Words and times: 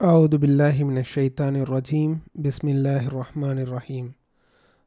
أعوذ 0.00 0.38
بالله 0.38 0.84
من 0.84 0.98
الشيطان 0.98 1.56
الرجيم 1.56 2.10
بسم 2.36 2.68
الله 2.68 3.02
الرحمن 3.06 3.58
الرحيم 3.58 4.06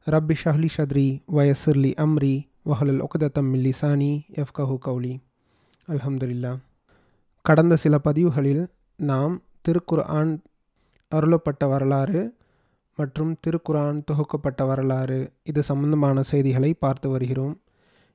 رب 0.06 0.30
اشرح 0.30 0.56
لي 0.56 0.68
صدري 0.70 1.20
ويسر 1.28 1.76
لي 1.76 1.94
أمري 1.96 2.36
واحلل 2.64 3.02
عقدة 3.02 3.36
من 3.42 3.58
لساني 3.60 4.12
يفقه 4.32 4.70
قولي 4.82 5.14
அல்ஹம்துலில்லா 5.88 6.50
கடந்த 7.44 7.74
சில 7.76 7.94
பதிவுகளில் 7.98 8.60
நாம் 8.98 9.34
திருக்குர்ஆன் 9.62 10.32
அருளப்பட்ட 11.12 11.62
வரலாறு 11.66 12.22
மற்றும் 12.98 13.32
திருக்குர்ஆன் 13.44 13.98
தொகுக்கப்பட்ட 14.04 14.60
வரலாறு 14.66 15.18
இது 15.42 15.60
சம்பந்தமான 15.62 16.22
செய்திகளை 16.22 16.70
பார்த்து 16.78 17.08
வருகிறோம் 17.08 17.56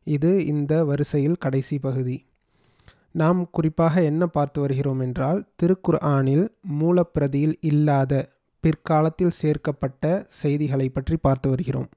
இது 0.07 0.32
இந்த 0.46 0.73
வரிசையில் 0.86 1.38
கடைசி 1.38 1.78
பகுதி 1.80 2.18
நாம் 3.15 3.41
குறிப்பாக 3.51 4.03
என்ன 4.03 4.27
பார்த்து 4.27 4.59
வருகிறோம் 4.61 5.01
என்றால் 5.01 5.41
திருக்குர்ஆனில் 5.63 6.45
மூலப்பிரதியில் 6.81 7.57
இல்லாத 7.61 8.13
பிற்காலத்தில் 8.64 9.39
சேர்க்கப்பட்ட 9.41 10.05
செய்திகளை 10.41 10.87
பற்றி 10.89 11.17
பார்த்து 11.17 11.49
வருகிறோம். 11.51 11.89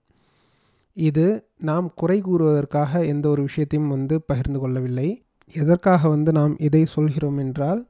இது 0.98 1.26
நாம் 1.60 1.88
குறை 1.94 2.18
கூறுவதற்காக 2.22 3.02
எந்த 3.06 3.26
ஒரு 3.30 3.42
விஷயத்தையும் 3.42 3.94
வந்து 3.96 4.16
பகிர்ந்து 4.22 4.60
கொள்ளவில்லை. 4.60 5.08
எதற்காக 5.54 6.02
வந்து 6.08 6.32
நாம் 6.32 6.54
இதை 6.60 6.84
சொல்கிறோம் 6.86 7.38
என்றால் 7.38 7.82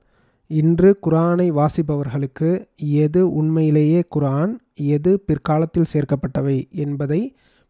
இன்று 0.50 0.90
குரானை 1.06 1.48
வாசிப்பவர்களுக்கு 1.52 2.50
எது 3.06 3.22
உண்மையிலேயே 3.32 4.02
குரான் 4.16 4.54
எது 4.96 5.12
பிற்காலத்தில் 5.28 5.92
சேர்க்கப்பட்டவை 5.94 6.58
என்பதை 6.86 7.22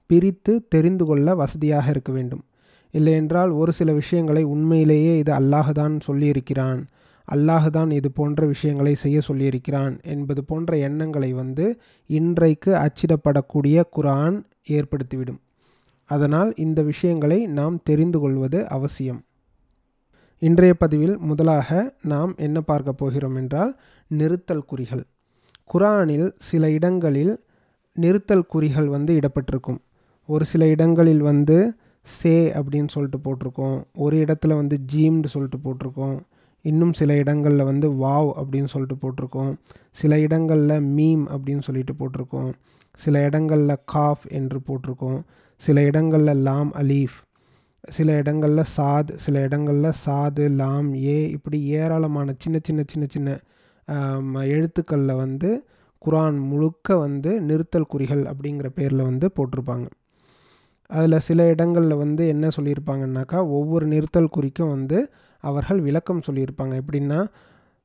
பிரித்து 0.10 0.54
தெரிந்து 0.70 1.06
கொள்ள 1.06 1.36
வசதியாக 1.36 1.90
இருக்க 1.90 2.12
வேண்டும். 2.12 2.44
இல்லையென்றால் 2.94 3.50
ஒரு 3.50 3.72
சில 3.74 3.94
விஷயங்களை 3.94 4.44
உண்மையிலேயே 4.44 5.14
இது 5.18 5.32
அல்லாஹுதான் 5.34 5.96
சொல்லியிருக்கிறான். 6.08 6.82
அல்லாஹுதான் 7.28 7.92
இது 7.92 8.12
போன்ற 8.12 8.46
விஷயங்களை 8.46 8.96
செய்ய 8.96 9.20
சொல்லியிருக்கிறான் 9.28 9.94
என்பது 10.04 10.42
போன்ற 10.44 10.78
எண்ணங்களை 10.78 11.34
வந்து 11.34 11.66
இன்றைக்கு 12.10 12.72
அச்சிடப்படக்கூடிய 12.76 13.84
குரான் 13.98 14.38
ஏற்படுத்திவிடும். 14.70 15.40
அதனால் 16.10 16.54
இந்த 16.56 16.80
விஷயங்களை 16.82 17.40
நாம் 17.60 17.78
தெரிந்து 17.84 18.20
கொள்வது 18.20 18.60
அவசியம். 18.70 19.22
இன்றைய 20.42 20.74
பதிவில் 20.74 21.16
முதலாக 21.18 21.96
நாம் 22.04 22.34
என்ன 22.38 22.62
பார்க்க 22.62 22.94
போகிறோம் 22.94 23.36
என்றால் 23.36 23.74
நிறுத்தல் 24.12 24.66
குறிகள். 24.66 25.04
குரானில் 25.74 26.28
சில 26.40 26.70
இடங்களில் 26.72 27.34
நிறுத்தல் 27.96 28.46
குறிகள் 28.46 28.88
வந்து 28.88 29.20
இடப்பட்டிருக்கும். 29.20 29.80
ஒரு 30.30 30.46
சில 30.46 30.68
இடங்களில் 30.68 31.22
வந்து 31.22 31.58
சே 32.04 32.52
அப்படின்னு 32.60 32.90
சொல்லிட்டு 32.90 33.20
போட்டிருக்கோம். 33.26 33.84
ஒரு 33.96 34.16
இடத்துல 34.18 34.56
வந்து 34.56 34.78
ஜீம்னு 34.94 35.26
சொல்லிட்டு 35.26 35.60
போட்டிருக்கோம். 35.66 36.20
இன்னும் 36.66 36.94
சில 36.94 37.16
இடங்களில் 37.18 37.64
வந்து 37.64 37.88
வாவ் 37.92 38.30
அப்படின்னு 38.42 38.72
சொல்லிட்டு 38.74 38.98
போட்டிருக்கோம். 39.04 39.54
சில 39.92 40.20
இடங்களில் 40.20 40.86
மீம் 40.98 41.24
அப்படின்னு 41.34 41.62
சொல்லிட்டு 41.62 41.94
போட்டிருக்கோம். 41.94 42.52
சில 42.98 43.24
இடங்களில் 43.24 43.84
காஃப் 43.86 44.26
என்று 44.30 44.60
போட்டிருக்கோம். 44.68 45.20
சில 45.62 45.84
இடங்களில் 45.84 46.42
லாம் 46.48 46.72
அலீஃப். 46.74 47.18
சில 47.84 48.16
இடங்களில் 48.16 48.70
சாத் 48.78 49.12
சில 49.16 49.42
இடங்களில் 49.42 50.00
சாது 50.06 50.46
லாம் 50.56 50.90
ஏ 50.96 51.18
இப்படி 51.30 51.60
ஏராளமான 51.80 52.36
சின்ன 52.38 52.60
சின்ன 52.64 52.84
சின்ன 52.88 53.06
சின்ன 53.10 53.40
எழுத்துக்களில் 54.56 55.20
வந்து 55.24 55.50
குரான் 56.02 56.40
முழுக்க 56.50 56.98
வந்து 56.98 57.32
நிறுத்தல் 57.42 57.92
குறிகள் 57.94 58.24
அப்படிங்கிற 58.24 58.70
பேரில் 58.78 59.08
வந்து 59.10 59.30
போட்டிருப்பாங்க. 59.36 59.88
அதில் 60.90 61.24
சில 61.28 61.46
இடங்களில் 61.50 61.96
வந்து 61.96 62.24
என்ன 62.28 62.50
சொல்லியிருப்பாங்கன்னாக்கா 62.56 63.40
ஒவ்வொரு 63.58 63.86
நிறுத்தல் 63.88 64.34
குறிக்கும் 64.36 64.74
வந்து 64.76 64.98
அவர்கள் 65.44 65.80
விளக்கம் 65.80 66.26
சொல்லியிருப்பாங்க. 66.28 66.74
எப்படின்னா 66.82 67.20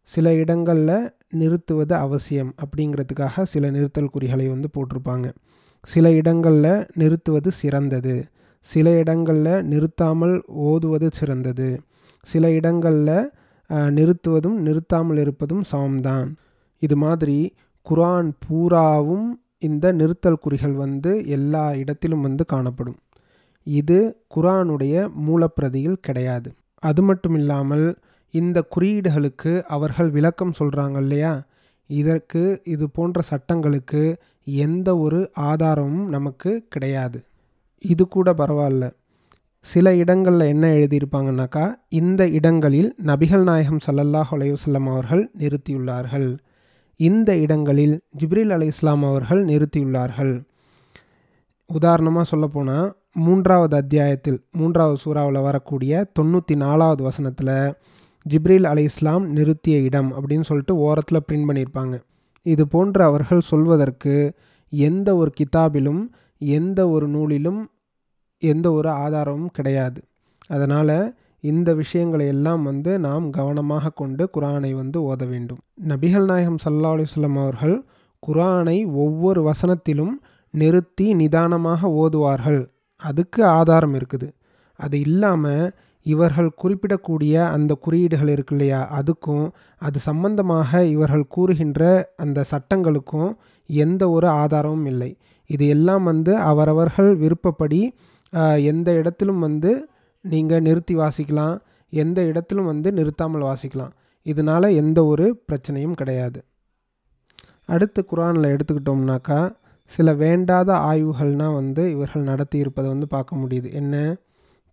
சில 0.09 0.35
இடங்களில் 0.35 0.99
நிறுத்துவது 1.41 1.95
அவசியம் 1.95 2.53
அப்படிங்கிறதுக்காக 2.63 3.43
சில 3.43 3.71
நிறுத்தல் 3.71 4.13
குறிகளை 4.13 4.47
வந்து 4.49 4.69
போட்டிருப்பாங்க. 4.75 5.27
சில 5.85 6.13
இடங்களில் 6.13 6.87
நிறுத்துவது 6.95 7.51
சிறந்தது. 7.53 8.15
சில 8.67 8.91
இடங்களில் 8.91 9.55
நிறுத்தாமல் 9.73 10.37
ஓதுவது 10.47 11.08
சிறந்தது. 11.13 11.69
சில 12.27 12.51
இடங்களில் 12.51 13.31
நிறுத்துவதும் 13.98 14.58
நிறுத்தாமல் 14.67 15.20
இருப்பதும் 15.25 15.64
சமம்தான். 15.73 16.29
இது 16.83 16.97
மாதிரி 16.97 17.39
குரான் 17.87 18.31
பூராவும் 18.45 19.29
இந்த 19.58 19.92
நிறுத்தல் 19.92 20.39
குறிகள் 20.39 20.73
வந்து 20.73 21.27
எல்லா 21.27 21.74
இடத்திலும் 21.74 22.20
வந்து 22.20 22.45
காணப்படும். 22.45 22.98
இது 23.63 24.24
குரானுடைய 24.35 25.08
மூலப்பிரதியில் 25.27 25.96
கிடையாது. 26.01 26.52
அது 26.83 27.02
மட்டும் 27.02 27.35
இல்லாமல் 27.35 27.96
இந்த 28.30 28.64
குறியீடுகளுக்கு 28.77 29.63
அவர்கள் 29.63 30.11
விளக்கம் 30.11 30.55
சொல்கிறாங்க 30.58 30.96
இல்லையா? 30.96 31.42
இதற்கு 31.86 32.61
இது 32.64 32.91
போன்ற 32.91 33.20
சட்டங்களுக்கு 33.20 34.17
எந்த 34.45 34.96
ஒரு 34.96 35.30
ஆதாரமும் 35.33 36.08
நமக்கு 36.08 36.67
கிடையாது. 36.69 37.25
இது 37.79 38.08
கூட 38.08 38.33
பரவாயில்ல. 38.33 38.90
சில 39.61 39.95
இடங்களில் 39.95 40.40
என்ன 40.40 40.69
எழுதியிருப்பாங்கனாக்கா 40.69 41.75
இந்த 41.89 42.29
இடங்களில் 42.29 42.95
நபிகள் 43.07 43.42
நாயகம் 43.42 43.79
சல்லல்லாஹ் 43.86 44.30
அலையுசல்லம் 44.30 44.89
அவர்கள் 44.89 45.30
நிறுத்தியுள்ளார்கள். 45.39 46.36
இந்த 46.98 47.36
இடங்களில் 47.36 48.01
ஜிப்ரில் 48.19 48.51
அலி 48.51 48.67
இஸ்லாம் 48.67 49.03
அவர்கள் 49.05 49.45
நிறுத்தியுள்ளார்கள். 49.45 50.45
உதாரணமாக 51.67 52.25
சொல்லப்போனால் 52.25 52.89
மூன்றாவது 53.13 53.77
அத்தியாயத்தில் 53.77 54.39
மூன்றாவது 54.51 54.98
சூறாவில் 55.05 55.42
வரக்கூடிய 55.42 56.11
தொண்ணூற்றி 56.20 56.57
நாலாவது 56.57 57.03
வசனத்தில் 57.03 57.75
ஜிப்ரில் 58.31 58.64
அலி 58.64 58.83
இஸ்லாம் 58.83 59.37
நிறுத்திய 59.37 59.77
இடம் 59.83 60.11
அப்படின்னு 60.13 60.41
சொல்லிட்டு 60.41 60.77
ஓரத்தில் 60.77 61.27
பிரிண்ட் 61.29 61.48
பண்ணியிருப்பாங்க. 61.48 61.97
இது 62.42 62.69
போன்று 62.69 63.03
அவர்கள் 63.03 63.41
சொல்வதற்கு 63.41 64.35
எந்த 64.70 65.17
ஒரு 65.17 65.33
கிதாபிலும் 65.41 66.03
எந்த 66.39 66.89
ஒரு 66.89 67.08
நூலிலும் 67.08 67.61
எந்த 68.39 68.73
ஒரு 68.73 68.91
ஆதாரமும் 68.91 69.51
கிடையாது. 69.51 70.01
அதனால் 70.47 71.17
இந்த 71.45 71.69
விஷயங்களை 71.75 72.27
எல்லாம் 72.27 72.63
வந்து 72.63 72.93
நாம் 72.99 73.27
கவனமாக 73.31 73.91
கொண்டு 73.91 74.25
குரானை 74.37 74.71
வந்து 74.75 74.99
ஓத 75.11 75.23
வேண்டும். 75.33 75.61
நபிகள் 75.91 76.27
நாயகம் 76.31 76.63
சல்லா 76.65 76.91
அலுவலம் 76.95 77.39
அவர்கள் 77.43 77.77
குரானை 78.23 78.79
ஒவ்வொரு 79.05 79.41
வசனத்திலும் 79.51 80.15
நிறுத்தி 80.55 81.07
நிதானமாக 81.15 81.91
ஓதுவார்கள். 82.03 82.63
அதுக்கு 83.01 83.41
ஆதாரம் 83.59 83.95
இருக்குது. 83.99 84.29
அது 84.79 84.97
இல்லாமல் 85.01 85.73
இவர்கள் 86.07 86.51
குறிப்பிடக்கூடிய 86.63 87.35
அந்த 87.55 87.73
குறியீடுகள் 87.85 88.31
இருக்கு 88.35 88.55
இல்லையா? 88.55 88.81
அதுக்கும் 88.99 89.47
அது 89.83 89.99
சம்பந்தமாக 89.99 90.81
இவர்கள் 90.95 91.25
கூறுகின்ற 91.35 91.83
அந்த 92.17 92.45
சட்டங்களுக்கும் 92.53 93.31
எந்த 93.69 94.03
ஒரு 94.11 94.29
ஆதாரமும் 94.43 94.87
இல்லை. 94.93 95.11
இது 95.47 95.65
எல்லாம் 95.69 96.05
வந்து 96.05 96.33
அவரவர்கள் 96.51 97.11
விருப்பப்படி 97.17 97.81
எந்த 98.70 98.89
இடத்திலும் 98.93 99.39
வந்து 99.39 99.73
நீங்கள் 100.20 100.61
நிறுத்தி 100.61 100.96
வாசிக்கலாம். 100.96 101.58
எந்த 101.90 102.23
இடத்திலும் 102.23 102.64
வந்து 102.64 102.92
நிறுத்தாமல் 102.92 103.42
வாசிக்கலாம். 103.42 103.90
இதனால் 104.23 104.62
எந்த 104.62 105.05
ஒரு 105.05 105.42
பிரச்சனையும் 105.48 105.92
கிடையாது. 105.92 106.45
அடுத்து 107.64 108.05
குரானில் 108.05 108.57
எடுத்துக்கிட்டோம்னாக்கா 108.57 109.57
சில 109.84 110.14
வேண்டாத 110.14 110.73
ஆய்வுகள்னால் 110.73 111.55
வந்து 111.55 111.90
இவர்கள் 111.90 112.23
நடத்தி 112.23 112.58
இருப்பதை 112.58 112.90
வந்து 112.90 113.08
பார்க்க 113.08 113.36
முடியுது. 113.36 113.73
என்ன? 113.73 114.17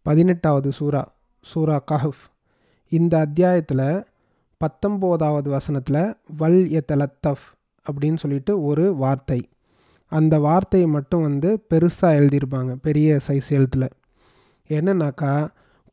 பதினெட்டாவது 0.02 0.72
சூரா 0.72 1.14
சூரா 1.42 1.84
கஹஃப். 1.92 2.24
இந்த 2.90 3.20
அத்தியாயத்தில் 3.20 4.04
பத்தொம்போதாவது 4.60 5.50
வசனத்தில் 5.50 6.16
வல் 6.38 6.80
எத்தலத்தஃப் 6.80 7.46
அப்படின்னு 7.92 8.18
சொல்லிட்டு 8.18 8.64
ஒரு 8.64 8.96
வார்த்தை. 8.96 9.50
அந்த 10.08 10.40
வார்த்தையை 10.40 10.90
மட்டும் 10.90 11.22
வந்து 11.22 11.66
பெருசாக 11.70 12.02
எழுதியிருப்பாங்க 12.02 12.76
பெரிய 12.82 13.20
சைஸ் 13.28 13.50
எழுத்தில். 13.50 13.88
என்னன்னாக்கா 14.70 15.34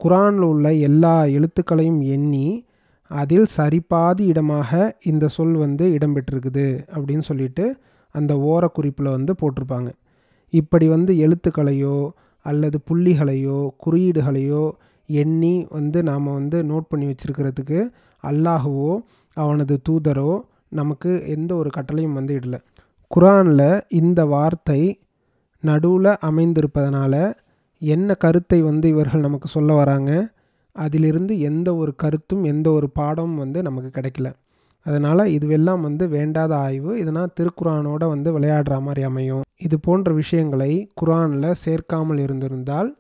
குரானில் 0.01 0.43
உள்ள 0.43 0.73
எல்லா 0.73 1.15
எழுத்துக்களையும் 1.37 2.01
எண்ணி 2.15 2.47
அதில் 3.11 3.49
சரிபாதி 3.57 4.25
இடமாக 4.25 4.71
இந்த 5.03 5.29
சொல் 5.29 5.57
வந்து 5.57 5.85
இடம்பெற்றிருக்குது 5.97 6.67
அப்படின்னு 6.95 7.25
சொல்லிட்டு 7.31 7.65
அந்த 8.15 8.33
ஓரக்குறிப்பில் 8.37 9.15
வந்து 9.17 9.33
போட்டிருப்பாங்க. 9.41 9.91
இப்படி 10.53 10.89
வந்து 10.89 11.13
எழுத்துக்களையோ 11.17 11.97
அல்லது 12.47 12.79
புள்ளிகளையோ 12.91 13.59
குறியீடுகளையோ 13.85 14.65
எண்ணி 15.09 15.67
வந்து 15.71 16.03
நாம் 16.03 16.33
வந்து 16.33 16.59
நோட் 16.63 16.89
பண்ணி 16.89 17.07
வச்சுருக்கிறதுக்கு 17.07 17.79
அல்லாஹுவோ 18.25 18.91
அவனது 19.37 19.75
தூதரோ 19.89 20.33
நமக்கு 20.69 21.11
எந்த 21.27 21.55
ஒரு 21.55 21.71
கட்டளையும் 21.77 22.13
வந்து 22.13 22.35
இடலை. 22.35 22.61
குரானில் 23.11 23.83
இந்த 23.89 24.21
வார்த்தை 24.27 24.81
நடுவில் 25.63 26.13
அமைந்திருப்பதனால 26.29 27.15
என்ன 27.83 28.15
கருத்தை 28.15 28.63
வந்து 28.63 28.89
இவர்கள் 28.89 29.21
நமக்கு 29.21 29.49
சொல்ல 29.49 29.75
வராங்க? 29.75 30.11
அதிலிருந்து 30.77 31.41
எந்த 31.41 31.69
ஒரு 31.77 31.95
கருத்தும் 31.97 32.45
எந்த 32.45 32.71
ஒரு 32.71 32.91
பாடமும் 32.91 33.37
வந்து 33.37 33.63
நமக்கு 33.63 33.91
கிடைக்கல. 34.01 34.29
அதனால் 34.87 35.23
இதுவெல்லாம் 35.29 35.81
வந்து 35.81 36.09
வேண்டாத 36.09 36.57
ஆய்வு. 36.57 36.99
இதனால் 36.99 37.35
திருக்குரானோட 37.41 38.09
வந்து 38.09 38.39
விளையாடுற 38.39 38.81
மாதிரி 38.81 39.03
அமையும். 39.03 39.45
இது 39.57 39.81
போன்ற 39.81 40.13
விஷயங்களை 40.13 40.73
குரானில் 41.01 41.61
சேர்க்காமல் 41.65 42.19
இருந்திருந்தால் 42.19 42.91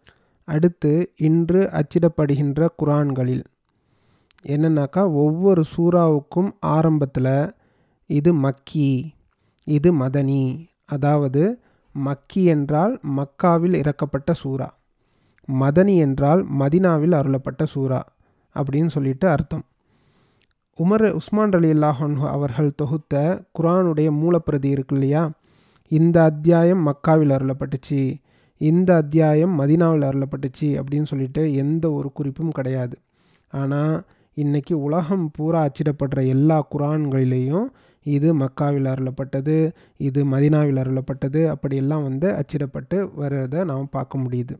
அடுத்து 0.44 0.93
இன்று 1.19 1.61
அச்சிடப்படுகின்ற 1.81 2.69
குரான்களில் 2.82 3.44
என்னன்னாக்கா 4.44 5.02
ஒவ்வொரு 5.14 5.64
சூறாவுக்கும் 5.76 6.50
ஆரம்பத்தில் 6.61 7.34
இது 8.06 8.34
மக்கி 8.34 9.14
இது 9.67 9.93
மதனி 9.93 10.70
அதாவது 10.87 11.43
மக்கி 11.94 12.44
என்றால் 12.44 13.00
மக்காவில் 13.17 13.77
இறக்கப்பட்ட 13.81 14.33
சூரா 14.33 14.69
மதனி 15.49 15.97
என்றால் 15.97 16.43
மதினாவில் 16.59 17.12
அருளப்பட்ட 17.12 17.62
சூரா 17.65 18.00
அப்படின்னு 18.56 18.87
சொல்லிட்டு 18.87 19.29
அர்த்தம். 19.29 19.65
உமர் 20.79 21.05
உஸ்மான் 21.11 21.53
அலி 21.53 21.71
அல்லாஹன் 21.73 22.17
அவர்கள் 22.27 22.75
தொகுத்த 22.75 23.44
குரானுடைய 23.59 24.09
மூலப்பிரதி 24.21 24.65
இருக்கு 24.65 24.94
இல்லையா? 24.94 25.31
இந்த 25.89 26.23
அத்தியாயம் 26.23 26.83
மக்காவில் 26.87 27.33
அருளப்பட்டுச்சு 27.37 28.21
இந்த 28.61 28.94
அத்தியாயம் 28.94 29.61
மதினாவில் 29.61 30.06
அருளப்பட்டுச்சு 30.09 30.69
அப்படின்னு 30.81 31.03
சொல்லிட்டு 31.03 31.55
எந்த 31.55 31.93
ஒரு 31.93 32.12
குறிப்பும் 32.12 32.50
கிடையாது. 32.50 32.97
ஆனால் 33.53 34.05
இன்றைக்கி 34.37 34.73
உலகம் 34.73 35.31
பூரா 35.33 35.69
அச்சிடப்படுற 35.69 36.27
எல்லா 36.27 36.69
குரான்களிலேயும் 36.75 37.67
இது 38.05 38.29
மக்காவில் 38.35 38.89
அருளப்பட்டது 38.93 39.57
இது 39.97 40.25
மதினாவில் 40.25 40.81
அருளப்பட்டது 40.83 41.41
அப்படியெல்லாம் 41.47 42.03
வந்து 42.03 42.29
அச்சிடப்பட்டு 42.41 43.11
வர்றதை 43.15 43.65
நாம் 43.65 43.89
பார்க்க 43.91 44.19
முடியுது. 44.19 44.55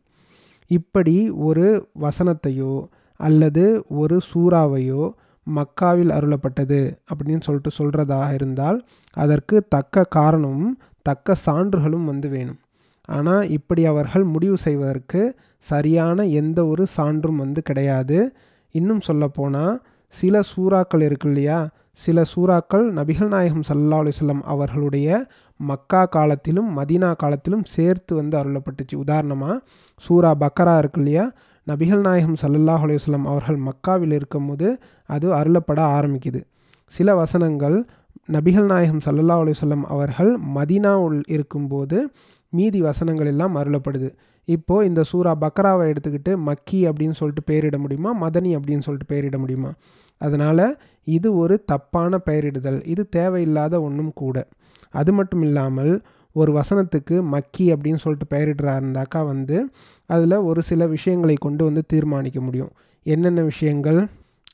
இப்படி 0.71 1.31
ஒரு 1.31 1.67
வசனத்தையோ 2.01 2.75
அல்லது 3.17 3.85
ஒரு 3.89 4.21
சூறாவையோ 4.31 5.13
மக்காவில் 5.47 6.13
அருளப்பட்டது 6.17 6.81
அப்படின்னு 7.11 7.45
சொல்லிட்டு 7.47 7.71
சொல்கிறதாக 7.79 8.35
இருந்தால் 8.35 8.79
அதற்கு 9.17 9.67
தக்க 9.69 10.05
காரணமும் 10.05 10.79
தக்க 11.03 11.35
சான்றுகளும் 11.47 12.05
வந்து 12.05 12.29
வேணும். 12.29 12.61
ஆனால் 13.09 13.49
இப்படி 13.49 13.85
அவர்கள் 13.85 14.25
முடிவு 14.25 14.59
செய்வதற்கு 14.59 15.35
சரியான 15.59 16.25
எந்த 16.25 16.67
ஒரு 16.67 16.87
சான்றும் 16.87 17.37
வந்து 17.37 17.63
கிடையாது. 17.63 18.19
இன்னும் 18.75 19.01
சொல்லப்போனால் 19.01 19.75
சில 20.15 20.41
சூறாக்கள் 20.57 21.01
இருக்கு 21.01 21.29
இல்லையா? 21.29 21.59
சில 21.95 22.23
சூறாக்கள் 22.23 22.85
நபிகள் 22.99 23.27
நாயகம் 23.27 23.65
சல்லா 23.69 23.97
அலுவலம் 24.03 24.41
அவர்களுடைய 24.43 25.27
மக்கா 25.57 26.05
காலத்திலும் 26.05 26.79
மதீனா 26.79 27.17
காலத்திலும் 27.17 27.65
சேர்த்து 27.65 28.15
வந்து 28.15 28.39
அருளப்பட்டுச்சு. 28.39 28.95
உதாரணமாக 28.95 29.61
சூரா 29.97 30.35
பக்கரா 30.35 30.79
இருக்கு 30.79 31.01
இல்லையா? 31.01 31.33
நபிகள் 31.67 32.01
நாயகம் 32.01 32.39
சல்லல்லாஹ் 32.43 32.85
அலுவலம் 32.87 33.25
அவர்கள் 33.25 33.59
மக்காவில் 33.59 34.13
இருக்கும்போது 34.13 34.79
அது 35.07 35.35
அருளப்பட 35.35 35.81
ஆரம்பிக்குது. 35.99 36.41
சில 36.93 37.15
வசனங்கள் 37.15 37.87
நபிகள் 38.33 38.67
நாயகம் 38.67 39.05
சல்லல்லா 39.05 39.37
அலுவலம் 39.43 39.83
அவர்கள் 39.83 40.39
மதீனாவுள் 40.55 41.21
இருக்கும்போது 41.27 42.11
மீதி 42.49 42.81
வசனங்கள் 42.81 43.27
எல்லாம் 43.27 43.57
அருளப்படுது. 43.57 44.11
இப்போது 44.45 44.87
இந்த 44.87 45.03
சூரா 45.03 45.37
பக்ராவை 45.41 45.85
எடுத்துக்கிட்டு 45.93 46.37
மக்கி 46.37 46.89
அப்படின்னு 46.89 47.11
சொல்லிட்டு 47.11 47.43
பெயரிட 47.43 47.79
முடியுமா? 47.79 48.29
மதனி 48.29 48.51
அப்படின்னு 48.57 48.79
சொல்லிட்டு 48.79 49.07
பெயரிட 49.07 49.39
முடியுமா? 49.39 49.71
அதனால் 50.21 50.79
இது 51.05 51.37
ஒரு 51.37 51.65
தப்பான 51.65 52.21
பெயரிடுதல். 52.27 52.87
இது 52.87 53.09
தேவையில்லாத 53.09 53.83
ஒன்றும் 53.83 54.13
கூட. 54.15 54.49
அது 54.91 55.13
மட்டும் 55.13 55.43
இல்லாமல் 55.43 56.03
ஒரு 56.33 56.53
வசனத்துக்கு 56.53 57.23
மக்கி 57.23 57.73
அப்படின்னு 57.73 57.95
சொல்லிட்டு 57.95 58.37
பெயரிடுறா 58.37 58.75
இருந்தாக்கா 58.83 59.25
வந்து 59.25 59.69
அதில் 60.07 60.33
ஒரு 60.33 60.63
சில 60.63 60.87
விஷயங்களை 60.87 61.35
கொண்டு 61.35 61.65
வந்து 61.65 61.83
தீர்மானிக்க 61.87 62.41
முடியும். 62.41 62.73
என்னென்ன 63.03 63.43
விஷயங்கள்? 63.43 64.09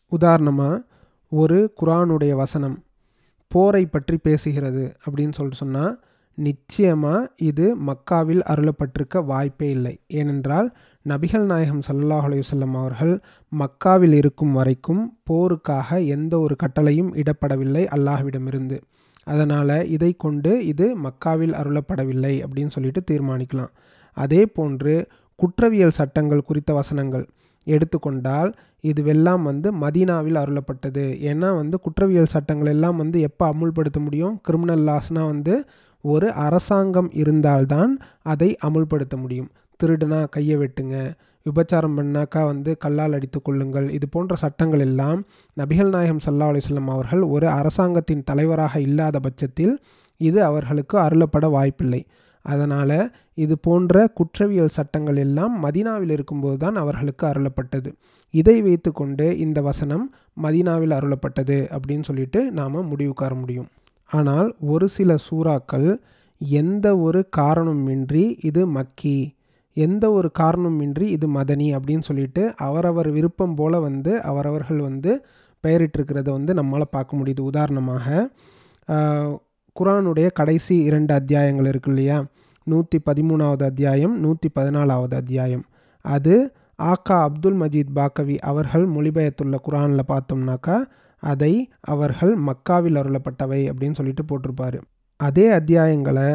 உதாரணமாக 0.09 0.83
ஒரு 1.29 1.73
குரானுடைய 1.83 2.33
வசனம் 2.35 2.85
போரை 3.49 3.87
பற்றி 3.87 4.19
பேசுகிறது 4.25 4.95
அப்படின்னு 5.07 5.33
சொல்லிட்டு 5.33 5.63
சொன்னால் 5.65 6.01
நிச்சயமாக 6.35 7.31
இது 7.37 7.77
மக்காவில் 7.87 8.43
அருளப்பட்டிருக்க 8.51 9.25
வாய்ப்பே 9.25 9.71
இல்லை. 9.71 10.01
ஏனென்றால் 10.07 10.77
நபிகள் 11.07 11.45
நாயகம் 11.45 11.83
சல்லாஹ் 11.89 12.25
அலையுசல்லம் 12.29 12.75
அவர்கள் 12.77 13.13
மக்காவில் 13.53 14.13
இருக்கும் 14.13 14.53
வரைக்கும் 14.53 15.03
போருக்காக 15.31 16.07
எந்த 16.07 16.39
ஒரு 16.39 16.55
கட்டளையும் 16.63 17.11
இடப்படவில்லை 17.15 17.85
அல்லாஹ்விடமிருந்து. 17.97 18.77
அதனால் 19.25 19.87
இதை 19.87 20.11
கொண்டு 20.17 20.67
இது 20.67 20.87
மக்காவில் 20.99 21.55
அருளப்படவில்லை 21.61 22.35
அப்படின்னு 22.45 22.67
சொல்லிட்டு 22.67 23.03
தீர்மானிக்கலாம். 23.11 23.73
அதே 24.17 24.47
போன்று 24.47 24.95
குற்றவியல் 25.37 25.99
சட்டங்கள் 26.01 26.47
குறித்த 26.47 26.73
வசனங்கள் 26.73 27.27
எடுத்துக்கொண்டால் 27.67 28.51
இதுவெல்லாம் 28.85 29.43
வந்து 29.43 29.69
மதீனாவில் 29.75 30.41
அருளப்பட்டது. 30.43 31.05
ஏன்னா 31.31 31.49
வந்து 31.57 31.77
குற்றவியல் 31.81 32.33
சட்டங்கள் 32.35 32.67
எல்லாம் 32.67 32.97
வந்து 32.97 33.21
எப்போ 33.21 33.45
அமுல்படுத்த 33.53 34.01
முடியும்? 34.01 34.35
கிரிமினல் 34.43 34.85
லாஸ்னால் 34.91 35.31
வந்து 35.35 35.55
ஒரு 36.05 36.33
அரசாங்கம் 36.47 37.11
இருந்தால்தான் 37.13 37.93
அதை 38.23 38.57
அமுல்படுத்த 38.67 39.17
முடியும். 39.17 39.51
திருடுனா 39.83 40.21
கையை 40.35 40.57
வெட்டுங்க. 40.63 40.97
விபச்சாரம் 41.47 41.97
பண்ணாக்கா 41.99 42.41
வந்து 42.51 42.71
கல்லால் 42.85 43.15
அடித்து 43.17 43.39
கொள்ளுங்கள். 43.43 43.87
இது 43.97 44.07
போன்ற 44.15 44.35
சட்டங்கள் 44.43 44.83
எல்லாம் 44.87 45.21
நபிகள் 45.57 45.93
நாயகம் 45.95 46.25
சல்லா 46.27 46.49
அலிஸ்லம் 46.53 46.91
அவர்கள் 46.95 47.23
ஒரு 47.35 47.47
அரசாங்கத்தின் 47.59 48.27
தலைவராக 48.31 48.81
இல்லாத 48.89 49.17
பட்சத்தில் 49.27 49.75
இது 50.21 50.41
அவர்களுக்கு 50.51 50.97
அருளப்பட 51.05 51.47
வாய்ப்பில்லை. 51.57 52.03
அதனால் 52.45 52.99
இது 53.45 53.55
போன்ற 53.67 53.95
குற்றவியல் 54.19 54.77
சட்டங்கள் 54.77 55.19
எல்லாம் 55.25 55.55
மதினாவில் 55.65 56.13
இருக்கும்போது 56.17 56.57
தான் 56.65 56.77
அவர்களுக்கு 56.83 57.25
அருளப்பட்டது. 57.31 57.91
இதை 58.35 58.57
வைத்து 58.67 58.91
கொண்டு 58.93 59.27
இந்த 59.45 59.59
வசனம் 59.69 60.05
மதினாவில் 60.45 60.95
அருளப்பட்டது 60.99 61.59
அப்படின்னு 61.77 62.07
சொல்லிட்டு 62.11 62.41
நாம் 62.59 62.79
முடிவுக்கார 62.93 63.33
முடியும். 63.43 63.69
ஆனால் 64.11 64.49
ஒரு 64.73 64.87
சில 64.97 65.17
சூறாக்கள் 65.29 65.89
எந்த 66.61 66.87
ஒரு 67.07 67.21
காரணமின்றி 67.37 68.25
இது 68.51 68.63
மக்கி 68.79 69.17
எந்த 69.85 70.05
ஒரு 70.19 70.29
காரணமின்றி 70.39 71.07
இது 71.17 71.27
மதனி 71.37 71.69
அப்படின்னு 71.77 72.07
சொல்லிட்டு 72.09 72.43
அவரவர் 72.67 73.09
விருப்பம் 73.17 73.57
போல் 73.59 73.77
வந்து 73.87 74.13
அவரவர்கள் 74.31 74.81
வந்து 74.89 75.13
பெயரிட்டிருக்கிறத 75.65 76.29
வந்து 76.37 76.53
நம்மளால் 76.59 76.95
பார்க்க 76.97 77.19
முடியுது. 77.19 77.43
உதாரணமாக 77.51 78.07
குரானுடைய 79.77 80.29
கடைசி 80.39 80.77
இரண்டு 80.89 81.13
அத்தியாயங்கள் 81.19 81.69
இருக்கு 81.73 81.91
இல்லையா? 81.93 82.19
நூற்றி 82.67 82.99
பதிமூணாவது 83.09 83.65
அத்தியாயம் 83.71 84.15
நூற்றி 84.25 84.49
பதினாலாவது 84.59 85.15
அத்தியாயம். 85.21 85.65
அது 86.05 86.35
ஆக்கா 86.91 87.17
அப்துல் 87.27 87.59
மஜீத் 87.63 87.97
பாக்கவி 87.99 88.37
அவர்கள் 88.51 88.87
மொழிபெயர்த்துள்ள 88.89 89.57
குரானில் 89.67 90.11
பார்த்தோம்னாக்கா 90.13 90.77
அதை 91.23 91.53
அவர்கள் 91.93 92.35
மக்காவில் 92.49 92.99
அருளப்பட்டவை 93.01 93.61
அப்படின்னு 93.71 93.99
சொல்லிட்டு 94.01 94.25
போட்டிருப்பார். 94.25 94.79
அதே 95.21 95.47
அத்தியாயங்களை 95.59 96.29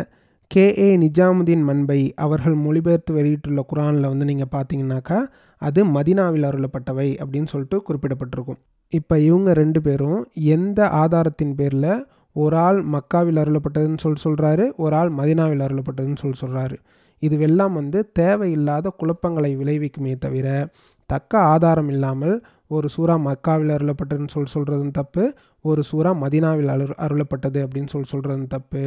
கே 0.53 0.63
ஏ 0.77 0.87
நிஜாமுதீன் 0.97 1.63
மண்பை 1.63 2.13
அவர்கள் 2.15 2.55
மொழிபெயர்த்து 2.55 3.11
வெளியிட்டுள்ள 3.13 3.61
குரானில் 3.61 4.07
வந்து 4.07 4.25
நீங்கள் 4.25 4.49
பார்த்தீங்கன்னாக்கா 4.51 5.19
அது 5.61 5.85
மதினாவில் 5.85 6.45
அருளப்பட்டவை 6.49 7.07
அப்படின்னு 7.21 7.45
சொல்லிட்டு 7.45 7.77
குறிப்பிடப்பட்டிருக்கும். 7.87 8.59
இப்போ 8.89 9.19
இவங்க 9.19 9.53
ரெண்டு 9.53 9.81
பேரும் 9.81 10.19
எந்த 10.55 10.89
ஆதாரத்தின் 10.89 11.55
பேரில் 11.55 12.05
ஒரு 12.31 12.57
ஆள் 12.57 12.81
மக்காவில் 12.85 13.39
அருளப்பட்டதுன்னு 13.43 13.97
சொல்லி 13.97 14.19
சொல்கிறாரு 14.23 14.67
ஒரு 14.75 14.95
ஆள் 14.95 15.09
மதினாவில் 15.09 15.59
அருளப்பட்டதுன்னு 15.59 16.21
சொல்லி 16.21 16.37
சொல்கிறாரு 16.41 16.77
இதுவெல்லாம் 17.21 17.73
வந்து 17.73 18.11
தேவையில்லாத 18.11 18.93
குழப்பங்களை 18.97 19.51
விளைவிக்குமே 19.55 20.13
தவிர 20.17 20.69
தக்க 21.09 21.39
ஆதாரம் 21.39 21.87
இல்லாமல் 21.87 22.43
ஒரு 22.67 22.89
சூறா 22.97 23.17
மக்காவில் 23.29 23.73
அருளப்பட்டதுன்னு 23.77 24.35
சொல்லி 24.35 24.51
சொல்கிறதும் 24.53 24.91
தப்பு 24.91 25.35
ஒரு 25.61 25.83
சூறா 25.91 26.13
மதினாவில் 26.19 26.67
அரு 26.67 26.87
அருளப்பட்டது 26.97 27.59
அப்படின்னு 27.65 27.87
சொல்லி 27.87 28.07
சொல்கிறதும் 28.13 28.47
தப்பு. 28.47 28.83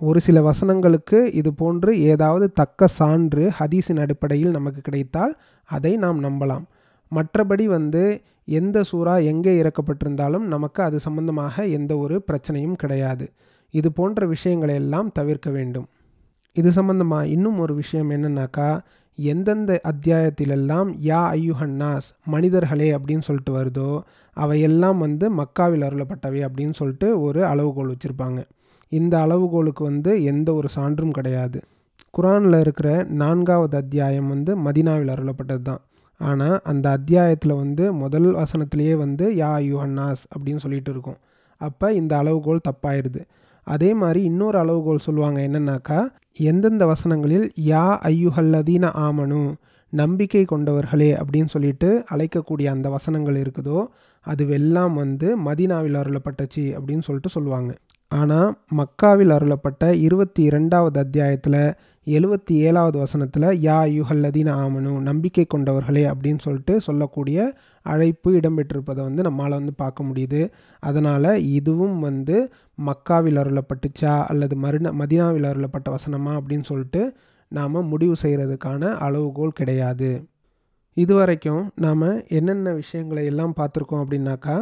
ஒரு 0.00 0.18
சில 0.24 0.38
வசனங்களுக்கு 0.48 1.18
இது 1.38 1.50
போன்று 1.60 1.92
ஏதாவது 2.10 2.46
தக்க 2.58 2.88
சான்று 2.96 3.44
ஹதீஸின் 3.58 4.00
அடிப்படையில் 4.02 4.56
நமக்கு 4.56 4.80
கிடைத்தால் 4.80 5.32
அதை 5.68 5.92
நாம் 6.04 6.18
நம்பலாம். 6.26 6.66
மற்றபடி 7.12 7.64
வந்து 7.76 8.02
எந்த 8.58 8.84
சூறா 8.90 9.14
எங்கே 9.30 9.52
இறக்கப்பட்டிருந்தாலும் 9.62 10.44
நமக்கு 10.52 10.80
அது 10.82 10.98
சம்பந்தமாக 11.06 11.64
எந்த 11.78 11.92
ஒரு 11.98 12.16
பிரச்சனையும் 12.28 12.76
கிடையாது. 12.82 13.26
இது 13.74 13.88
போன்ற 13.92 14.26
விஷயங்களை 14.34 14.74
எல்லாம் 14.82 15.08
தவிர்க்க 15.18 15.48
வேண்டும். 15.50 15.88
இது 16.56 16.72
சம்பந்தமாக 16.78 17.30
இன்னும் 17.34 17.58
ஒரு 17.64 17.74
விஷயம் 17.74 18.12
என்னன்னாக்கா 18.16 18.68
எந்தெந்த 19.18 19.72
அத்தியாயத்திலெல்லாம் 19.90 20.90
யா 21.08 21.22
ஐயுஹன்னாஸ் 21.38 22.08
மனிதர்களே 22.34 22.88
அப்படின்னு 22.96 23.26
சொல்லிட்டு 23.28 23.54
வருதோ 23.58 23.90
அவையெல்லாம் 24.36 24.98
வந்து 24.98 25.26
மக்காவில் 25.40 25.86
அருளப்பட்டவை 25.88 26.42
அப்படின்னு 26.48 26.76
சொல்லிட்டு 26.80 27.08
ஒரு 27.20 27.42
அளவுகோல் 27.50 27.92
வச்சுருப்பாங்க. 27.94 28.40
இந்த 28.92 29.14
அளவுகோலுக்கு 29.24 29.82
வந்து 29.82 30.12
எந்த 30.22 30.48
ஒரு 30.54 30.68
சான்றும் 30.68 31.16
கிடையாது. 31.18 31.58
குரானில் 32.14 32.58
இருக்கிற 32.60 32.90
நான்காவது 33.22 33.76
அத்தியாயம் 33.76 34.28
வந்து 34.28 34.52
மதினாவில் 34.56 35.12
அருளப்பட்டது 35.14 35.62
தான். 35.62 35.82
ஆனால் 36.20 36.60
அந்த 36.64 36.86
அத்தியாயத்தில் 36.90 37.60
வந்து 37.62 37.84
முதல் 37.92 38.28
வசனத்திலேயே 38.34 38.94
வந்து 38.96 39.24
யா 39.42 39.50
யுஹன்னாஸ் 39.70 40.24
அப்படின்னு 40.34 40.56
சொல்லிட்டு 40.56 40.90
இருக்கும். 40.90 41.18
அப்போ 41.60 41.86
இந்த 41.92 42.12
அளவுகோல் 42.16 42.66
தப்பாயிருது. 42.68 43.20
அதே 43.66 43.94
மாதிரி 43.94 44.20
இன்னொரு 44.22 44.58
அளவுகோல் 44.58 45.06
சொல்லுவாங்க 45.06 45.38
என்னன்னாக்கா 45.40 45.98
எந்தெந்த 46.50 46.84
வசனங்களில் 46.86 47.46
யா 47.66 47.84
ஐயுஹல்லதீன 48.12 48.90
ஆமனு 49.06 49.40
நம்பிக்கை 49.92 50.42
கொண்டவர்களே 50.44 51.10
அப்படின்னு 51.20 51.50
சொல்லிட்டு 51.54 51.88
அழைக்கக்கூடிய 52.14 52.66
அந்த 52.70 52.88
வசனங்கள் 52.88 53.36
இருக்குதோ 53.42 53.78
அதுவெல்லாம் 54.26 54.94
வந்து 54.94 55.28
மதினாவில் 55.36 55.98
அருளப்பட்டச்சு 56.00 56.64
அப்படின்னு 56.78 57.06
சொல்லிட்டு 57.06 57.30
சொல்லுவாங்க. 57.30 57.70
ஆனால் 58.10 58.58
மக்காவில் 58.76 59.32
அருளப்பட்ட 59.34 59.92
இருபத்தி 59.92 60.42
இரண்டாவது 60.42 61.00
அத்தியாயத்தில் 61.00 61.74
எழுபத்தி 62.06 62.54
ஏழாவது 62.66 62.98
வசனத்தில் 62.98 63.42
யா 63.42 63.78
யுஹல்லதீன 63.96 64.50
ஆமனு 64.64 64.92
நம்பிக்கை 65.00 65.46
கொண்டவர்களே 65.46 66.04
அப்படின்னு 66.10 66.38
சொல்லிட்டு 66.38 66.80
சொல்லக்கூடிய 66.80 67.54
அழைப்பு 67.82 68.30
இடம்பெற்றிருப்பதை 68.32 69.02
வந்து 69.02 69.22
நம்மளால் 69.22 69.58
வந்து 69.60 69.74
பார்க்க 69.74 70.04
முடியுது. 70.04 70.48
அதனால் 70.80 71.30
இதுவும் 71.40 71.98
வந்து 72.00 72.50
மக்காவில் 72.86 73.40
அருளப்பட்டுச்சா 73.42 74.24
அல்லது 74.24 74.56
மருண 74.56 74.92
மதினாவில் 74.92 75.48
அருளப்பட்ட 75.50 75.90
வசனமா 75.96 76.32
அப்படின்னு 76.38 76.64
சொல்லிட்டு 76.64 77.02
நாம் 77.48 77.88
முடிவு 77.88 78.14
செய்கிறதுக்கான 78.22 78.92
அளவுகோல் 78.98 79.52
கிடையாது. 79.52 80.10
இதுவரைக்கும் 80.96 81.72
நாம் 81.74 82.08
என்னென்ன 82.28 82.72
விஷயங்களை 82.72 83.24
எல்லாம் 83.24 83.54
பார்த்துருக்கோம் 83.56 84.02
அப்படின்னாக்கா 84.04 84.56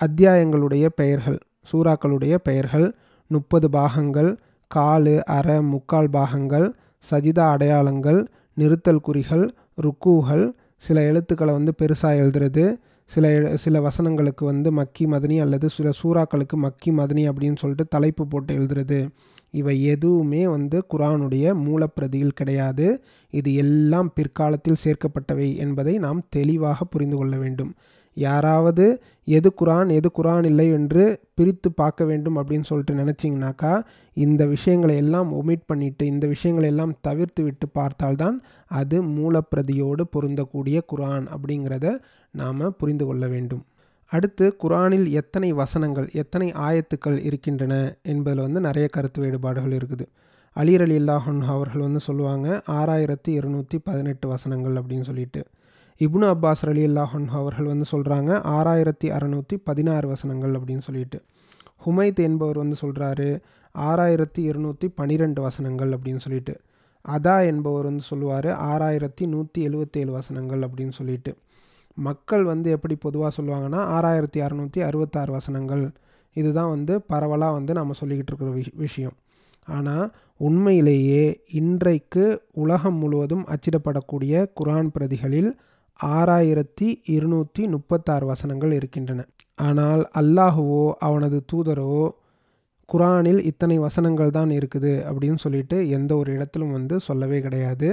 அத்தியாயங்களுடைய 0.00 0.86
பெயர்கள். 0.86 1.40
சூறாக்களுடைய 1.66 2.34
பெயர்கள் 2.34 2.94
முப்பது 3.30 3.70
பாகங்கள் 3.70 4.38
காலு 4.70 5.20
அரை 5.28 5.62
முக்கால் 5.62 6.10
பாகங்கள் 6.10 6.74
சஜிதா 7.10 7.50
அடையாளங்கள் 7.50 8.26
நிறுத்தல் 8.54 9.00
குறிகள் 9.00 9.54
ருக்கூகள் 9.82 10.44
சில 10.76 11.02
எழுத்துக்களை 11.02 11.52
வந்து 11.54 11.72
பெருசாக 11.82 12.20
எழுதுறது 12.22 12.64
சில 13.10 13.56
சில 13.56 13.80
வசனங்களுக்கு 13.80 14.44
வந்து 14.44 14.72
மக்கி 14.72 15.06
மதனி 15.06 15.40
அல்லது 15.40 15.68
சில 15.68 15.90
சூறாக்களுக்கு 16.02 16.56
மக்கி 16.56 16.90
மதனி 16.90 17.22
அப்படின்னு 17.30 17.56
சொல்லிட்டு 17.56 17.86
தலைப்பு 17.88 18.26
போட்டு 18.26 18.58
எழுதுறது. 18.58 19.08
இவை 19.50 19.84
எதுவுமே 19.84 20.46
வந்து 20.46 20.84
குரானுடைய 20.92 21.54
மூலப்பிரதியில் 21.64 22.34
கிடையாது. 22.34 23.02
இது 23.30 23.54
எல்லாம் 23.54 24.10
பிற்காலத்தில் 24.14 24.82
சேர்க்கப்பட்டவை 24.84 25.56
என்பதை 25.56 25.98
நாம் 25.98 26.22
தெளிவாக 26.28 26.84
புரிந்து 26.84 27.16
கொள்ள 27.16 27.36
வேண்டும். 27.38 27.74
யாராவது 28.14 29.02
எது 29.24 29.52
குரான் 29.60 29.88
எது 29.88 30.10
குரான் 30.18 30.44
இல்லை 30.44 30.72
என்று 30.72 31.20
பிரித்து 31.34 31.72
பார்க்க 31.72 32.04
வேண்டும் 32.04 32.36
அப்படின்னு 32.36 32.62
சொல்லிட்டு 32.62 32.94
நினச்சிங்கனாக்கா 32.94 33.82
இந்த 34.12 34.46
விஷயங்களை 34.46 34.96
எல்லாம் 34.96 35.32
ஒமிட் 35.32 35.68
பண்ணிவிட்டு 35.72 36.02
இந்த 36.02 36.26
விஷயங்களை 36.26 36.68
எல்லாம் 36.68 36.94
தவிர்த்து 37.00 37.42
விட்டு 37.42 37.68
பார்த்தால்தான் 37.68 38.42
அது 38.66 39.02
மூலப்பிரதியோடு 39.02 40.04
பொருந்தக்கூடிய 40.16 40.80
குரான் 40.92 41.26
அப்படிங்கிறத 41.34 41.98
நாம் 42.30 42.76
புரிந்து 42.76 43.06
கொள்ள 43.06 43.28
வேண்டும். 43.28 43.64
அடுத்து 44.12 44.56
குரானில் 44.62 45.06
எத்தனை 45.10 45.52
வசனங்கள் 45.52 46.08
எத்தனை 46.12 46.52
ஆயத்துக்கள் 46.52 47.18
இருக்கின்றன 47.18 47.96
என்பதில் 48.02 48.40
வந்து 48.40 48.60
நிறைய 48.60 48.88
கருத்து 48.88 49.20
வேறுபாடுகள் 49.22 49.72
இருக்குது. 49.72 50.06
அலீர் 50.52 50.80
அலி 50.80 50.98
அல்லாஹன் 50.98 51.40
அவர்கள் 51.46 51.80
வந்து 51.80 52.00
சொல்லுவாங்க 52.00 52.62
ஆறாயிரத்தி 52.68 53.28
இருநூற்றி 53.28 53.78
பதினெட்டு 53.78 54.28
வசனங்கள் 54.28 54.74
அப்படின்னு 54.74 55.02
சொல்லிட்டு. 55.02 55.44
இப்னு 56.00 56.26
அப்பாஸ் 56.26 56.66
அலி 56.66 56.86
அல்லாஹன் 56.86 57.26
அவர்கள் 57.26 57.64
வந்து 57.64 57.84
சொல்கிறாங்க 57.92 58.30
ஆறாயிரத்தி 58.46 59.04
அறநூற்றி 59.04 59.56
பதினாறு 59.64 60.08
வசனங்கள் 60.08 60.52
அப்படின்னு 60.52 60.80
சொல்லிட்டு. 60.80 61.22
ஹுமைத் 61.86 62.16
என்பவர் 62.16 62.56
வந்து 62.56 62.76
சொல்கிறாரு 62.80 63.40
ஆறாயிரத்தி 63.78 64.38
இருநூற்றி 64.38 64.88
பன்னிரெண்டு 64.88 65.42
வசனங்கள் 65.42 65.88
அப்படின்னு 65.88 66.16
சொல்லிட்டு. 66.16 66.60
அதா 67.08 67.46
என்பவர் 67.46 67.84
வந்து 67.84 68.02
சொல்லுவார் 68.02 68.46
ஆறாயிரத்தி 68.46 69.26
நூற்றி 69.26 69.68
எழுவத்தேழு 69.68 70.10
வசனங்கள் 70.10 70.58
அப்படின்னு 70.58 70.92
சொல்லிட்டு. 70.92 71.36
மக்கள் 71.94 72.42
வந்து 72.42 72.70
எப்படி 72.70 72.94
பொதுவாக 72.94 73.42
சொல்லுவாங்கன்னா 73.42 73.82
ஆறாயிரத்தி 73.98 74.36
அறநூற்றி 74.36 74.80
அறுபத்தாறு 74.80 75.32
வசனங்கள். 75.32 75.90
இதுதான் 76.32 76.68
வந்து 76.68 77.02
பரவலாக 77.02 77.52
வந்து 77.52 77.74
நம்ம 77.74 77.92
சொல்லிக்கிட்டு 78.00 78.32
இருக்கிற 78.32 78.50
விஷ் 78.50 78.76
விஷயம். 78.76 79.12
ஆனால் 79.66 80.12
உண்மையிலேயே 80.36 81.40
இன்றைக்கு 81.50 82.42
உலகம் 82.52 82.94
முழுவதும் 82.94 83.44
அச்சிடப்படக்கூடிய 83.46 84.46
குரான் 84.64 84.88
பிரதிகளில் 84.88 85.56
ஆறாயிரத்தி 86.18 86.88
இருநூற்றி 87.06 87.62
முப்பத்தாறு 87.66 88.24
வசனங்கள் 88.26 88.72
இருக்கின்றன. 88.72 89.20
ஆனால் 89.58 90.02
அல்லாஹுவோ 90.20 90.84
அவனது 90.98 91.38
தூதரோ 91.52 92.16
குரானில் 92.88 93.40
இத்தனை 93.50 93.76
வசனங்கள் 93.78 94.30
தான் 94.30 94.50
இருக்குது 94.50 94.92
அப்படின்னு 95.08 95.40
சொல்லிட்டு 95.44 95.76
எந்த 95.88 96.12
ஒரு 96.16 96.30
இடத்திலும் 96.36 96.72
வந்து 96.72 96.96
சொல்லவே 97.00 97.40
கிடையாது. 97.40 97.90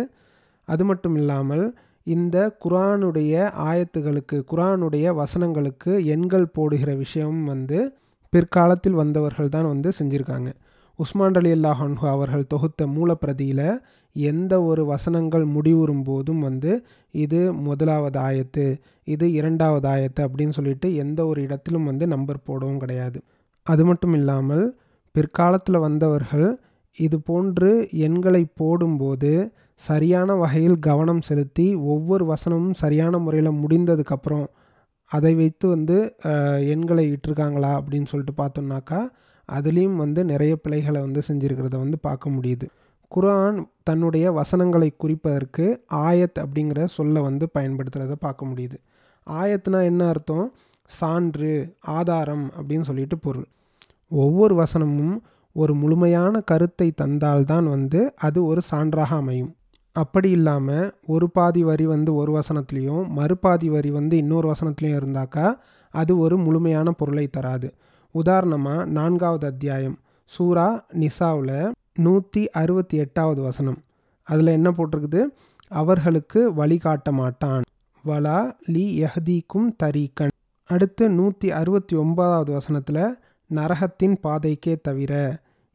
அது 0.68 0.84
மட்டும் 0.86 1.16
இல்லாமல் 1.16 1.66
இந்த 2.08 2.38
குரானுடைய 2.64 3.34
ஆயத்துகளுக்கு 3.70 4.38
குரானுடைய 4.52 5.08
வசனங்களுக்கு 5.16 5.92
எண்கள் 6.06 6.54
போடுகிற 6.54 6.92
விஷயம் 6.96 7.42
வந்து 7.46 7.80
பிற்காலத்தில் 8.34 9.00
வந்தவர்கள் 9.02 9.54
தான் 9.56 9.68
வந்து 9.68 9.90
செஞ்சுருக்காங்க. 10.00 10.50
உஸ்மான் 11.00 11.34
அலி 11.34 11.52
அல்லாஹன்ஹு 11.52 12.08
அவர்கள் 12.08 12.48
தொகுத்த 12.48 12.88
மூலப்பிரதியில் 12.88 13.82
எந்த 14.16 14.64
ஒரு 14.64 14.86
வசனங்கள் 14.86 15.46
முடிவுறும் 15.46 16.04
போதும் 16.04 16.40
வந்து 16.40 16.86
இது 17.12 17.54
முதலாவது 17.54 18.20
ஆயத்து 18.20 18.80
இது 19.04 19.32
இரண்டாவது 19.32 19.88
ஆயத்து 19.88 20.28
அப்படின்னு 20.28 20.50
சொல்லிட்டு 20.50 20.96
எந்த 20.96 21.26
ஒரு 21.26 21.42
இடத்திலும் 21.42 21.84
வந்து 21.84 22.08
நம்பர் 22.08 22.40
போடவும் 22.44 22.80
கிடையாது. 22.80 23.24
அது 23.64 23.86
மட்டும் 23.86 24.14
இல்லாமல் 24.14 24.76
பிற்காலத்தில் 25.12 25.80
வந்தவர்கள் 25.80 26.58
இது 26.98 27.20
போன்று 27.20 27.90
எண்களை 27.92 28.48
போடும்போது 28.56 29.52
சரியான 29.76 30.36
வகையில் 30.36 30.80
கவனம் 30.80 31.22
செலுத்தி 31.22 31.76
ஒவ்வொரு 31.76 32.26
வசனமும் 32.26 32.74
சரியான 32.74 33.18
முறையில் 33.18 33.60
முடிந்ததுக்கப்புறம் 33.64 34.48
அதை 35.06 35.36
வைத்து 35.36 35.68
வந்து 35.68 36.16
எண்களை 36.60 37.16
இட்டிருக்காங்களா 37.16 37.72
அப்படின்னு 37.80 38.06
சொல்லிட்டு 38.06 38.44
பார்த்தோம்னாக்கா 38.44 39.10
அதுலேயும் 39.52 39.96
வந்து 39.96 40.24
நிறைய 40.24 40.56
பிழைகளை 40.56 41.02
வந்து 41.02 41.22
செஞ்சுருக்கிறத 41.28 41.78
வந்து 41.78 42.00
பார்க்க 42.00 42.30
முடியுது. 42.30 42.68
குரான் 43.16 43.68
தன்னுடைய 43.84 44.32
வசனங்களை 44.32 44.94
குறிப்பதற்கு 44.98 45.80
ஆயத் 45.94 46.40
அப்படிங்கிற 46.40 46.86
சொல்லை 46.86 47.22
வந்து 47.22 47.50
பயன்படுத்துகிறத 47.60 48.12
பார்க்க 48.20 48.46
முடியுது. 48.46 48.76
ஆயத்னா 49.30 49.84
என்ன 49.84 50.08
அர்த்தம்? 50.08 50.54
சான்று 50.88 51.76
ஆதாரம் 51.80 52.52
அப்படின்னு 52.58 52.82
சொல்லிட்டு 52.82 53.18
பொருள். 53.18 53.46
ஒவ்வொரு 54.10 54.64
வசனமும் 54.64 55.20
ஒரு 55.54 55.76
முழுமையான 55.76 56.40
கருத்தை 56.40 56.92
தந்தால்தான் 57.02 57.70
வந்து 57.70 58.14
அது 58.16 58.46
ஒரு 58.46 58.62
சான்றாக 58.72 59.06
அமையும். 59.06 59.56
அப்படி 59.92 60.30
இல்லாமல் 60.30 60.94
ஒரு 61.08 61.30
பாதி 61.30 61.64
வரி 61.64 61.86
வந்து 61.86 62.16
ஒரு 62.16 62.40
வசனத்துலேயும் 62.40 63.08
மறுபாதி 63.08 63.70
வரி 63.70 63.90
வந்து 63.90 64.18
இன்னொரு 64.18 64.52
வசனத்துலேயும் 64.52 65.26
இருந்தாக்கா 65.26 65.54
அது 65.92 66.18
ஒரு 66.18 66.38
முழுமையான 66.38 66.92
பொருளை 66.92 67.28
தராது. 67.28 67.74
உதாரணமாக 68.20 68.86
நான்காவது 68.98 69.46
அத்தியாயம் 69.52 69.98
சூரா 70.32 70.68
நிசாவில் 71.02 71.58
நூற்றி 72.06 72.42
அறுபத்தி 72.62 72.96
எட்டாவது 73.04 73.42
வசனம். 73.42 73.80
அதில் 74.28 74.56
என்ன 74.58 74.70
போட்டிருக்குது? 74.72 75.22
அவர்களுக்கு 75.72 76.40
வழிகாட்ட 76.60 77.12
மாட்டான். 77.20 77.64
வலா 78.04 78.40
லி 78.74 78.86
யஹதீக்கும் 79.02 79.70
தரீக்கன் 79.84 80.34
அடுத்து 80.70 81.04
நூற்றி 81.10 81.50
அறுபத்தி 81.60 81.96
ஒன்பதாவது 81.96 82.52
வசனத்தில் 82.58 83.04
நரகத்தின் 83.50 84.16
பாதைக்கே 84.26 84.76
தவிர 84.88 85.14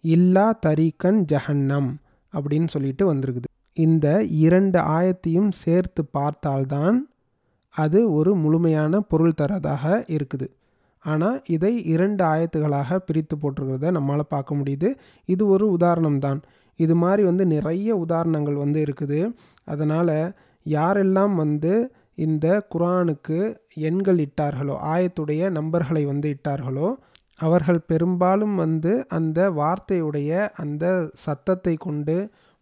இல்லா 0.05 0.47
தரீக்கன் 0.67 1.21
ஜஹன்னம் 1.33 1.91
அப்படின்னு 2.35 2.69
சொல்லிட்டு 2.75 3.05
வந்திருக்குது. 3.13 3.49
இந்த 3.77 4.07
இரண்டு 4.45 4.79
ஆயத்தையும் 4.97 5.53
சேர்த்து 5.65 6.03
பார்த்தால்தான் 6.19 6.99
அது 7.75 8.01
ஒரு 8.13 8.33
முழுமையான 8.43 9.01
பொருள் 9.11 9.39
தரதாக 9.41 9.85
இருக்குது. 10.17 10.49
ஆனால் 11.04 11.38
இதை 11.54 11.73
இரண்டு 11.94 12.23
ஆயத்துகளாக 12.25 12.99
பிரித்து 13.06 13.37
போட்டிருக்கிறத 13.37 13.92
நம்மளால் 13.97 14.32
பார்க்க 14.35 14.59
முடியுது. 14.61 14.88
இது 15.28 15.42
ஒரு 15.49 15.66
உதாரணம் 15.76 16.18
தான் 16.18 16.40
இது 16.78 16.94
மாதிரி 16.94 17.23
வந்து 17.30 17.44
நிறைய 17.47 17.97
உதாரணங்கள் 18.04 18.59
வந்து 18.64 18.78
இருக்குது. 18.87 19.21
அதனால் 19.64 20.16
யாரெல்லாம் 20.66 21.35
வந்து 21.35 21.73
இந்த 22.18 22.47
குரானுக்கு 22.73 23.38
எண்கள் 23.88 24.18
இட்டார்களோ 24.26 24.75
ஆயத்துடைய 24.92 25.50
நம்பர்களை 25.59 26.02
வந்து 26.11 26.28
இட்டார்களோ 26.37 26.88
அவர்கள் 27.38 27.87
பெரும்பாலும் 27.87 28.54
வந்து 28.54 28.92
அந்த 29.09 29.38
வார்த்தையுடைய 29.61 30.30
அந்த 30.62 30.85
சத்தத்தை 31.25 31.75
கொண்டு 31.76 32.16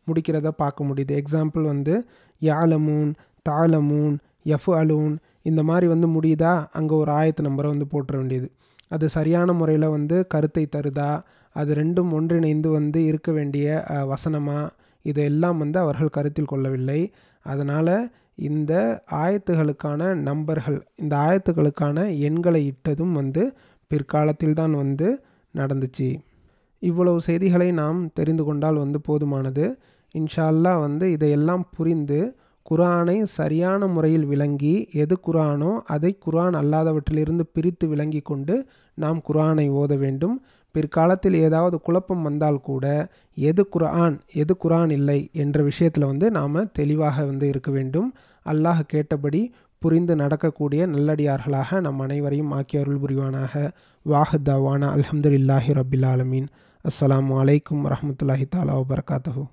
முடிக்கிறத 0.07 0.49
பார்க்க 0.63 0.87
முடியுது. 0.89 1.13
எக்ஸாம்பிள் 1.23 1.65
வந்து 1.73 1.95
யாலமூன் 2.43 3.11
தாலமூன் 3.47 4.17
எஃப் 4.57 4.71
அலூன் 4.81 5.17
இந்த 5.43 5.61
மாதிரி 5.63 5.87
வந்து 5.87 6.09
முடியுதா? 6.17 6.55
அங்கே 6.79 6.95
ஒரு 6.95 7.11
ஆயத்து 7.13 7.47
நம்பரை 7.49 7.69
வந்து 7.75 7.87
போட்டுற 7.93 8.15
வேண்டியது. 8.17 8.49
அது 8.89 9.09
சரியான 9.09 9.53
முறையில் 9.53 9.95
வந்து 9.97 10.17
கருத்தை 10.27 10.65
தருதா? 10.77 11.11
அது 11.57 11.71
ரெண்டும் 11.75 12.11
ஒன்றிணைந்து 12.19 12.69
வந்து 12.71 12.99
இருக்க 13.05 13.31
வேண்டிய 13.33 13.67
வசனமாக 14.07 14.73
இதையெல்லாம் 15.05 15.59
வந்து 15.59 15.79
அவர்கள் 15.79 16.17
கருத்தில் 16.17 16.51
கொள்ளவில்லை. 16.53 17.01
அதனால் 17.47 17.95
இந்த 18.49 18.73
ஆயத்துகளுக்கான 19.23 20.03
நம்பர்கள் 20.29 20.79
இந்த 20.97 21.15
ஆயத்துகளுக்கான 21.27 22.05
எண்களை 22.29 22.61
இட்டதும் 22.73 23.15
வந்து 23.21 23.43
பிற்காலத்தில் 23.91 24.59
தான் 24.61 24.75
வந்து 24.83 25.09
நடந்துச்சு. 25.55 26.09
இவ்வளவு 26.83 27.19
செய்திகளை 27.21 27.69
நாம் 27.81 27.99
தெரிந்து 28.19 28.45
கொண்டால் 28.45 28.83
வந்து 28.85 28.99
போதுமானது. 29.09 29.65
இன்ஷால்லா 30.15 30.73
வந்து 30.81 31.07
இதையெல்லாம் 31.11 31.65
புரிந்து 31.77 32.21
குரானை 32.67 33.23
சரியான 33.23 33.87
முறையில் 33.87 34.25
விளங்கி 34.25 34.89
எது 34.93 35.19
குரானோ 35.27 35.81
அதை 35.85 36.19
குரான் 36.27 36.57
அல்லாதவற்றிலிருந்து 36.61 37.45
பிரித்து 37.53 37.89
விளங்கி 37.89 38.21
கொண்டு 38.21 38.67
நாம் 38.95 39.23
குரானை 39.29 39.71
ஓத 39.71 39.99
வேண்டும். 39.99 40.43
பிற்காலத்தில் 40.75 41.35
ஏதாவது 41.35 41.81
குழப்பம் 41.81 42.23
வந்தால் 42.23 42.61
கூட 42.61 43.13
எது 43.35 43.69
குரான் 43.75 44.21
எது 44.33 44.57
குரான் 44.65 44.91
இல்லை 44.91 45.31
என்ற 45.33 45.63
விஷயத்தில் 45.63 46.05
வந்து 46.05 46.31
நாம் 46.31 46.73
தெளிவாக 46.73 47.25
வந்து 47.25 47.49
இருக்க 47.49 47.71
வேண்டும். 47.71 48.15
அல்லாஹ் 48.47 48.81
கேட்டபடி 48.87 49.53
புரிந்து 49.79 50.17
நடக்கக்கூடிய 50.17 50.87
நல்லடியார்களாக 50.87 51.81
நம் 51.81 52.01
அனைவரையும் 52.01 52.51
ஆக்கிய 52.51 52.83
அருள் 52.83 53.01
புரிவானாக. 53.01 53.71
வாஹ் 54.07 54.37
தவானா 54.45 54.91
அலமதுல்லாஹி 54.97 55.81
ரபில் 55.81 56.07
ஆலமீன். 56.07 56.49
அஸ்லாம் 56.85 57.31
வலைக்கம் 57.31 57.85
வரமத்துல்லாஹி 57.87 58.45
தாலா 58.57 58.77
வபர்காத்தஹூ. 58.81 59.45